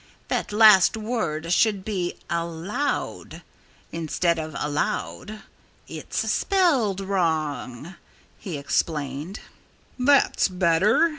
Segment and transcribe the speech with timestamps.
[0.29, 3.43] That last word should be 'allowed,'
[3.91, 5.43] instead of 'aloud.'
[5.87, 7.93] It's spelled wrong,"
[8.39, 9.41] he explained.
[9.99, 11.09] "That's better!"